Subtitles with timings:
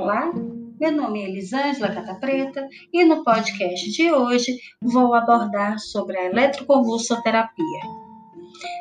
[0.00, 0.32] Olá,
[0.80, 6.26] meu nome é Elisângela Cata Preta e no podcast de hoje vou abordar sobre a
[6.26, 8.07] eletroconvulsoterapia.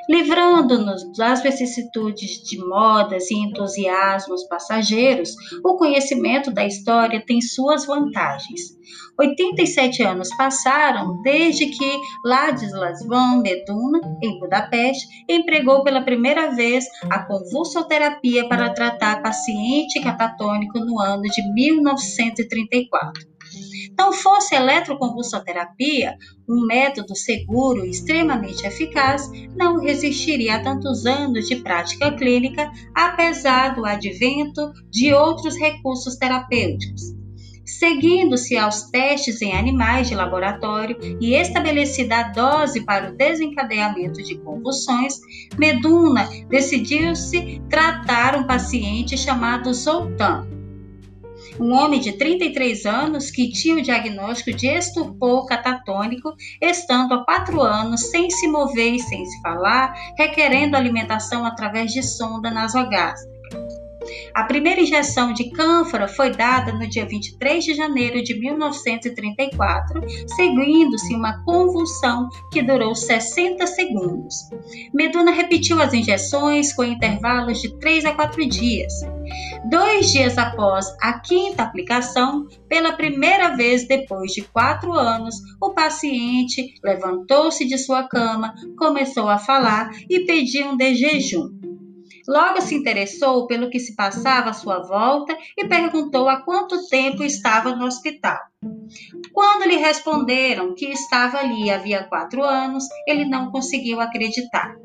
[0.09, 5.33] Livrando-nos das vicissitudes de modas e entusiasmos passageiros,
[5.63, 8.77] o conhecimento da história tem suas vantagens.
[9.19, 17.25] 87 anos passaram desde que Ladislas von Meduna, em Budapeste, empregou pela primeira vez a
[17.25, 23.36] convulsoterapia para tratar paciente catatônico no ano de 1934
[23.97, 26.15] não fosse eletroconvulsoterapia,
[26.47, 33.75] um método seguro e extremamente eficaz, não resistiria a tantos anos de prática clínica, apesar
[33.75, 37.17] do advento de outros recursos terapêuticos.
[37.65, 44.37] Seguindo-se aos testes em animais de laboratório e estabelecida a dose para o desencadeamento de
[44.37, 45.19] convulsões,
[45.57, 50.56] Meduna decidiu-se tratar um paciente chamado Zoltan
[51.59, 57.61] um homem de 33 anos que tinha o diagnóstico de estupor catatônico, estando há quatro
[57.61, 63.36] anos sem se mover e sem se falar, requerendo alimentação através de sonda nasogástrica.
[64.33, 70.01] A primeira injeção de cânfora foi dada no dia 23 de janeiro de 1934,
[70.35, 74.35] seguindo-se uma convulsão que durou 60 segundos.
[74.93, 78.93] Meduna repetiu as injeções com intervalos de 3 a 4 dias.
[79.69, 86.73] Dois dias após a quinta aplicação, pela primeira vez depois de quatro anos, o paciente
[86.83, 91.56] levantou-se de sua cama, começou a falar e pediu um de jejum.
[92.27, 97.23] Logo se interessou pelo que se passava à sua volta e perguntou há quanto tempo
[97.23, 98.37] estava no hospital.
[99.33, 104.75] Quando lhe responderam que estava ali havia quatro anos, ele não conseguiu acreditar.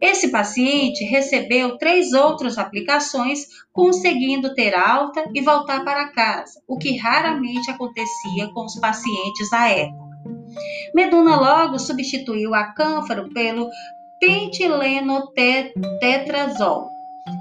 [0.00, 6.96] Esse paciente recebeu três outras aplicações, conseguindo ter alta e voltar para casa, o que
[6.96, 10.10] raramente acontecia com os pacientes à época.
[10.94, 13.68] Meduna logo substituiu a cânfaro pelo
[14.20, 16.88] pentilenotetrazol,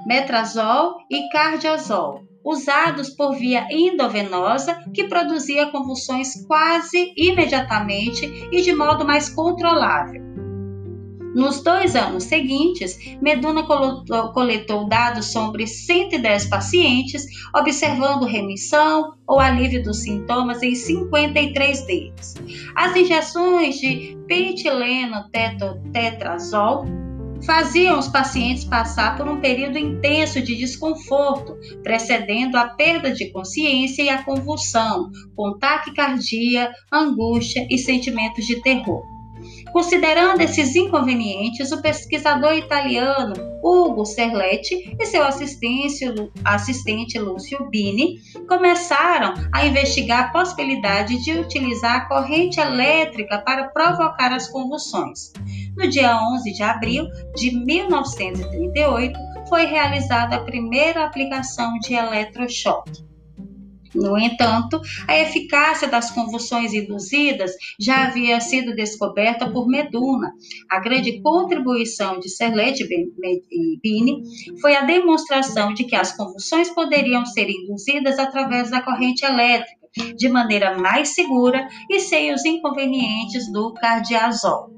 [0.07, 9.05] metrazol e cardiazol, usados por via endovenosa que produzia convulsões quase imediatamente e de modo
[9.05, 10.28] mais controlável.
[11.35, 17.25] Nos dois anos seguintes, Meduna coletou dados sobre 110 pacientes,
[17.55, 22.35] observando remissão ou alívio dos sintomas em 53 deles.
[22.75, 25.29] As injeções de pentileno
[25.93, 26.85] tetrazol
[27.45, 34.03] faziam os pacientes passar por um período intenso de desconforto, precedendo a perda de consciência
[34.03, 39.18] e a convulsão, com taquicardia, angústia e sentimentos de terror.
[39.71, 48.15] Considerando esses inconvenientes, o pesquisador italiano Ugo Serletti e seu assistente Lúcio Bini
[48.47, 55.31] começaram a investigar a possibilidade de utilizar a corrente elétrica para provocar as convulsões.
[55.75, 57.05] No dia 11 de abril
[57.35, 63.08] de 1938, foi realizada a primeira aplicação de eletrochoque.
[63.93, 70.31] No entanto, a eficácia das convulsões induzidas já havia sido descoberta por Meduna.
[70.69, 74.21] A grande contribuição de Serlet e Bini
[74.61, 79.79] foi a demonstração de que as convulsões poderiam ser induzidas através da corrente elétrica,
[80.15, 84.69] de maneira mais segura e sem os inconvenientes do cardiazol.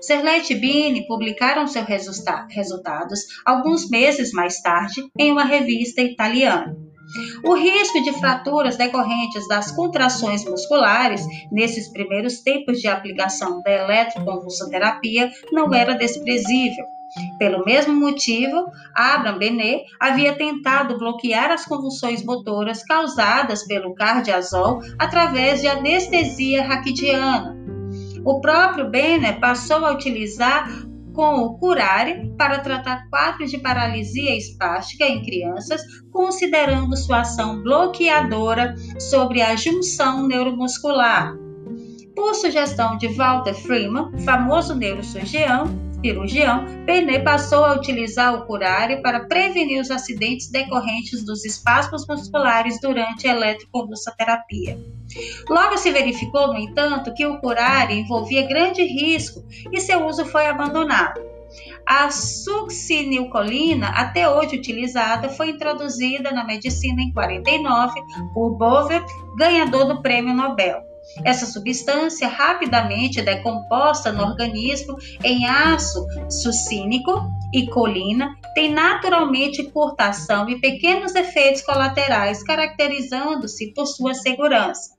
[0.00, 6.87] Serlet e Bini publicaram seus resultados alguns meses mais tarde em uma revista italiana.
[7.44, 15.30] O risco de fraturas decorrentes das contrações musculares nesses primeiros tempos de aplicação da eletroconvulsoterapia
[15.52, 16.84] não era desprezível.
[17.38, 25.62] Pelo mesmo motivo, Abraham Benet havia tentado bloquear as convulsões motoras causadas pelo cardiazol através
[25.62, 27.56] de anestesia raquidiana.
[28.24, 30.68] O próprio Benet passou a utilizar
[31.18, 35.82] com o curare para tratar quadros de paralisia espástica em crianças,
[36.12, 41.36] considerando sua ação bloqueadora sobre a junção neuromuscular.
[42.14, 45.64] Por sugestão de Walter Freeman, famoso neurocirurgião,
[46.00, 52.80] cirurgião, Pernet passou a utilizar o curare para prevenir os acidentes decorrentes dos espasmos musculares
[52.80, 54.78] durante a eletroconvulsoterapia.
[55.48, 60.46] Logo se verificou, no entanto, que o curare envolvia grande risco e seu uso foi
[60.46, 61.20] abandonado.
[61.86, 68.00] A succinilcolina, até hoje utilizada, foi introduzida na medicina em 49
[68.34, 69.02] por Bover,
[69.38, 70.82] ganhador do Prêmio Nobel.
[71.24, 77.10] Essa substância, rapidamente decomposta no organismo em aço sucínico
[77.52, 84.96] e colina, tem naturalmente curtação e pequenos efeitos colaterais, caracterizando-se por sua segurança.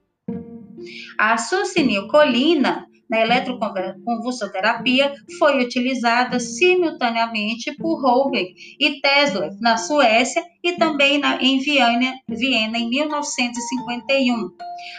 [1.18, 8.48] A succinilcolina na eletroconvulsoterapia foi utilizada simultaneamente por Holger
[8.80, 14.50] e Tesla na Suécia e também na, em Viena, Viena em 1951.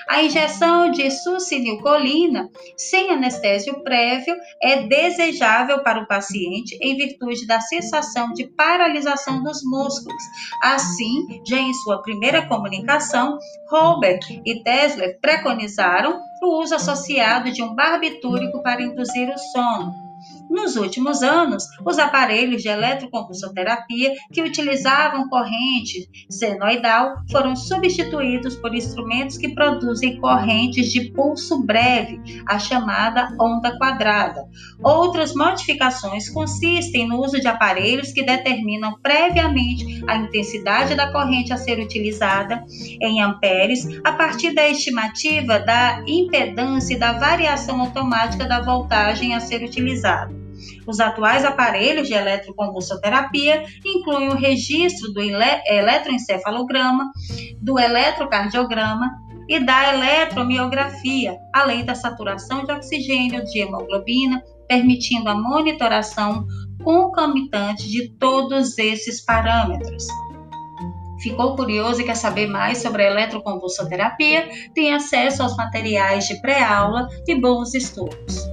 [0.09, 7.61] A injeção de succinilcolina sem anestésio prévio é desejável para o paciente em virtude da
[7.61, 10.23] sensação de paralisação dos músculos.
[10.63, 17.75] Assim, já em sua primeira comunicação, Robert e Tesla preconizaram o uso associado de um
[17.75, 20.10] barbitúrico para induzir o sono.
[20.51, 29.39] Nos últimos anos, os aparelhos de eletroconvulsoterapia que utilizavam corrente senoidal foram substituídos por instrumentos
[29.39, 34.45] que produzem correntes de pulso breve, a chamada onda quadrada.
[34.83, 41.57] Outras modificações consistem no uso de aparelhos que determinam previamente a intensidade da corrente a
[41.57, 42.65] ser utilizada
[43.01, 49.39] em amperes a partir da estimativa da impedância e da variação automática da voltagem a
[49.39, 50.40] ser utilizada.
[50.87, 57.11] Os atuais aparelhos de eletroconvulsoterapia incluem o registro do eletroencefalograma,
[57.61, 59.11] do eletrocardiograma
[59.49, 66.47] e da eletromiografia, além da saturação de oxigênio de hemoglobina, permitindo a monitoração
[66.85, 70.07] concomitante de todos esses parâmetros.
[71.21, 74.49] Ficou curioso e quer saber mais sobre a eletroconvulsoterapia?
[74.75, 78.50] Tem acesso aos materiais de pré-aula e bons estudos.